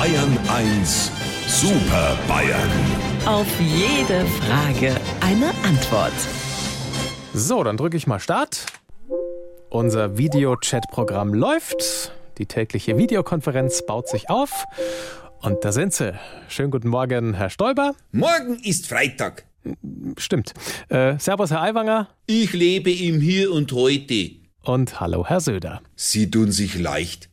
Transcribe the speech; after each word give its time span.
Bayern 0.00 0.38
1 0.48 1.12
Super 1.46 2.16
Bayern. 2.26 2.70
Auf 3.26 3.46
jede 3.60 4.24
Frage 4.24 4.98
eine 5.20 5.50
Antwort. 5.62 6.14
So, 7.34 7.62
dann 7.62 7.76
drücke 7.76 7.98
ich 7.98 8.06
mal 8.06 8.18
Start. 8.18 8.64
Unser 9.68 10.16
Videochat-Programm 10.16 11.34
läuft. 11.34 12.12
Die 12.38 12.46
tägliche 12.46 12.96
Videokonferenz 12.96 13.84
baut 13.84 14.08
sich 14.08 14.30
auf. 14.30 14.64
Und 15.42 15.66
da 15.66 15.70
sind 15.70 15.92
sie. 15.92 16.18
Schönen 16.48 16.70
guten 16.70 16.88
Morgen, 16.88 17.34
Herr 17.34 17.50
Stoiber. 17.50 17.94
Morgen 18.10 18.58
ist 18.64 18.86
Freitag. 18.86 19.44
Stimmt. 20.16 20.54
Äh, 20.88 21.18
servus, 21.18 21.50
Herr 21.50 21.60
Aiwanger. 21.60 22.08
Ich 22.24 22.54
lebe 22.54 22.90
im 22.90 23.20
Hier 23.20 23.52
und 23.52 23.70
Heute. 23.72 24.30
Und 24.62 24.98
hallo, 24.98 25.26
Herr 25.26 25.40
Söder. 25.40 25.82
Sie 25.94 26.30
tun 26.30 26.52
sich 26.52 26.78
leicht. 26.78 27.29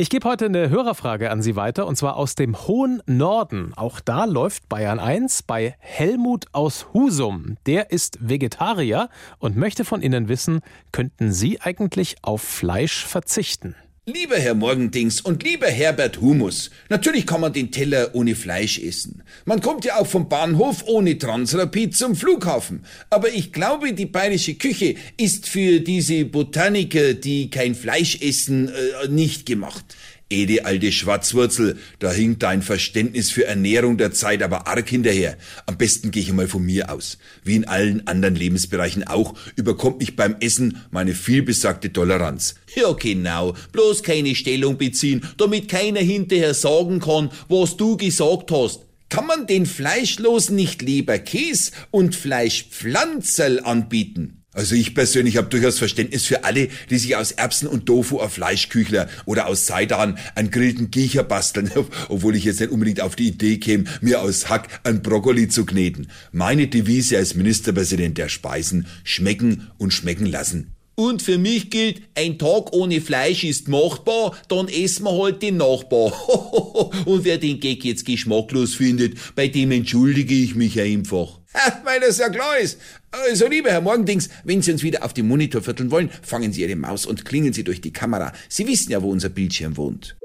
Ich 0.00 0.08
gebe 0.08 0.26
heute 0.26 0.46
eine 0.46 0.70
Hörerfrage 0.70 1.30
an 1.30 1.42
Sie 1.42 1.56
weiter, 1.56 1.86
und 1.86 1.94
zwar 1.94 2.16
aus 2.16 2.34
dem 2.34 2.56
hohen 2.66 3.02
Norden. 3.04 3.74
Auch 3.76 4.00
da 4.00 4.24
läuft 4.24 4.66
Bayern 4.66 4.98
1 4.98 5.42
bei 5.42 5.76
Helmut 5.78 6.46
aus 6.52 6.86
Husum. 6.94 7.58
Der 7.66 7.90
ist 7.90 8.16
Vegetarier 8.26 9.10
und 9.40 9.58
möchte 9.58 9.84
von 9.84 10.00
Ihnen 10.00 10.28
wissen, 10.28 10.60
könnten 10.90 11.32
Sie 11.32 11.60
eigentlich 11.60 12.16
auf 12.22 12.40
Fleisch 12.40 13.04
verzichten? 13.04 13.74
Lieber 14.12 14.38
Herr 14.38 14.54
Morgendings 14.54 15.20
und 15.20 15.44
lieber 15.44 15.68
Herbert 15.68 16.20
Humus, 16.20 16.70
natürlich 16.88 17.26
kann 17.26 17.40
man 17.40 17.52
den 17.52 17.70
Teller 17.70 18.10
ohne 18.12 18.34
Fleisch 18.34 18.78
essen. 18.80 19.22
Man 19.44 19.60
kommt 19.60 19.84
ja 19.84 20.00
auch 20.00 20.06
vom 20.06 20.28
Bahnhof 20.28 20.82
ohne 20.86 21.16
Transrapid 21.16 21.96
zum 21.96 22.16
Flughafen. 22.16 22.84
Aber 23.08 23.32
ich 23.32 23.52
glaube, 23.52 23.92
die 23.92 24.06
bayerische 24.06 24.54
Küche 24.54 24.96
ist 25.16 25.48
für 25.48 25.78
diese 25.78 26.24
Botaniker, 26.24 27.14
die 27.14 27.50
kein 27.50 27.76
Fleisch 27.76 28.20
essen, 28.20 28.68
äh, 28.68 29.08
nicht 29.08 29.46
gemacht. 29.46 29.84
Ede 30.30 30.64
alte 30.64 30.92
Schwarzwurzel, 30.92 31.76
da 31.98 32.12
hinkt 32.12 32.44
dein 32.44 32.62
Verständnis 32.62 33.30
für 33.30 33.46
Ernährung 33.46 33.98
der 33.98 34.12
Zeit 34.12 34.42
aber 34.42 34.68
arg 34.68 34.88
hinterher. 34.88 35.36
Am 35.66 35.76
besten 35.76 36.12
gehe 36.12 36.22
ich 36.22 36.32
mal 36.32 36.46
von 36.46 36.64
mir 36.64 36.92
aus. 36.92 37.18
Wie 37.42 37.56
in 37.56 37.66
allen 37.66 38.06
anderen 38.06 38.36
Lebensbereichen 38.36 39.06
auch, 39.06 39.34
überkommt 39.56 39.98
mich 39.98 40.14
beim 40.14 40.36
Essen 40.38 40.82
meine 40.92 41.14
vielbesagte 41.14 41.92
Toleranz. 41.92 42.54
Ja, 42.76 42.92
genau. 42.92 43.54
Bloß 43.72 44.04
keine 44.04 44.36
Stellung 44.36 44.78
beziehen, 44.78 45.22
damit 45.36 45.68
keiner 45.68 46.00
hinterher 46.00 46.54
sagen 46.54 47.00
kann, 47.00 47.30
was 47.48 47.76
du 47.76 47.96
gesagt 47.96 48.52
hast. 48.52 48.82
Kann 49.08 49.26
man 49.26 49.48
den 49.48 49.66
Fleischlosen 49.66 50.54
nicht 50.54 50.82
lieber 50.82 51.18
Käse 51.18 51.72
und 51.90 52.14
Fleischpflanzerl 52.14 53.58
anbieten? 53.58 54.39
Also 54.52 54.74
ich 54.74 54.96
persönlich 54.96 55.36
habe 55.36 55.48
durchaus 55.48 55.78
Verständnis 55.78 56.26
für 56.26 56.42
alle, 56.42 56.68
die 56.90 56.98
sich 56.98 57.14
aus 57.14 57.30
Erbsen 57.30 57.68
und 57.68 57.86
Tofu 57.86 58.18
auf 58.18 58.32
Fleischküchler 58.32 59.08
oder 59.24 59.46
aus 59.46 59.66
Seitan 59.66 60.18
einen 60.34 60.50
grillten 60.50 60.90
Giecher 60.90 61.22
basteln, 61.22 61.70
obwohl 62.08 62.34
ich 62.34 62.44
jetzt 62.44 62.58
nicht 62.58 62.72
unbedingt 62.72 63.00
auf 63.00 63.14
die 63.14 63.28
Idee 63.28 63.58
käme, 63.58 63.84
mir 64.00 64.20
aus 64.20 64.48
Hack 64.48 64.80
ein 64.82 65.02
Brokkoli 65.02 65.48
zu 65.48 65.64
kneten. 65.64 66.08
Meine 66.32 66.66
Devise 66.66 67.16
als 67.16 67.36
Ministerpräsident 67.36 68.18
der 68.18 68.28
Speisen, 68.28 68.86
schmecken 69.04 69.70
und 69.78 69.94
schmecken 69.94 70.26
lassen. 70.26 70.74
Und 71.00 71.22
für 71.22 71.38
mich 71.38 71.70
gilt, 71.70 72.02
ein 72.14 72.36
Tag 72.38 72.74
ohne 72.74 73.00
Fleisch 73.00 73.42
ist 73.42 73.68
machbar, 73.68 74.36
dann 74.48 74.68
essen 74.68 75.04
wir 75.04 75.16
halt 75.16 75.40
den 75.40 75.56
Nachbar. 75.56 76.12
und 77.06 77.24
wer 77.24 77.38
den 77.38 77.58
Gag 77.58 77.82
jetzt 77.86 78.04
geschmacklos 78.04 78.74
findet, 78.74 79.16
bei 79.34 79.48
dem 79.48 79.70
entschuldige 79.70 80.34
ich 80.34 80.56
mich 80.56 80.78
einfach. 80.78 81.40
Weil 81.84 82.00
das 82.00 82.18
ja 82.18 82.28
klar 82.28 82.58
ist. 82.58 82.78
Also, 83.12 83.46
lieber 83.48 83.70
Herr 83.70 83.80
Morgendings, 83.80 84.28
wenn 84.44 84.60
Sie 84.60 84.72
uns 84.72 84.82
wieder 84.82 85.02
auf 85.02 85.14
dem 85.14 85.26
Monitor 85.26 85.62
vierteln 85.62 85.90
wollen, 85.90 86.10
fangen 86.20 86.52
Sie 86.52 86.60
Ihre 86.60 86.76
Maus 86.76 87.06
und 87.06 87.24
klingen 87.24 87.54
Sie 87.54 87.64
durch 87.64 87.80
die 87.80 87.94
Kamera. 87.94 88.34
Sie 88.50 88.66
wissen 88.68 88.92
ja, 88.92 89.00
wo 89.00 89.08
unser 89.08 89.30
Bildschirm 89.30 89.78
wohnt. 89.78 90.18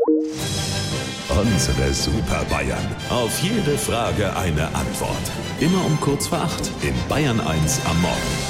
Unsere 1.29 1.93
Super 1.93 2.45
Bayern. 2.49 2.85
Auf 3.09 3.41
jede 3.41 3.77
Frage 3.77 4.35
eine 4.35 4.67
Antwort. 4.75 5.31
Immer 5.61 5.85
um 5.85 5.97
kurz 6.01 6.27
vor 6.27 6.39
acht 6.39 6.69
in 6.81 6.93
Bayern 7.07 7.39
1 7.39 7.80
am 7.85 8.02
Morgen. 8.02 8.45